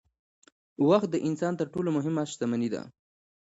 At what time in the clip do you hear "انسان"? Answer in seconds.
1.27-1.53